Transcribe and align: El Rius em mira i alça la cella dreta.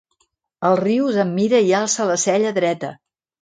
El 0.69 0.77
Rius 0.79 1.19
em 1.25 1.33
mira 1.41 1.59
i 1.67 1.69
alça 1.81 2.09
la 2.13 2.17
cella 2.23 2.55
dreta. 2.57 2.93